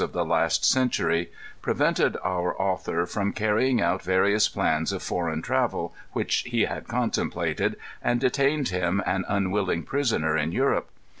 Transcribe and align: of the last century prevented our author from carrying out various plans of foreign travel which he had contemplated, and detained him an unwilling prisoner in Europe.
of 0.03 0.13
the 0.13 0.25
last 0.25 0.65
century 0.65 1.31
prevented 1.61 2.17
our 2.23 2.59
author 2.59 3.05
from 3.05 3.31
carrying 3.31 3.79
out 3.79 4.01
various 4.01 4.49
plans 4.49 4.91
of 4.91 5.03
foreign 5.03 5.43
travel 5.43 5.93
which 6.13 6.37
he 6.47 6.61
had 6.63 6.87
contemplated, 6.87 7.75
and 8.01 8.19
detained 8.19 8.69
him 8.69 8.99
an 9.05 9.23
unwilling 9.29 9.83
prisoner 9.83 10.35
in 10.35 10.51
Europe. 10.51 10.89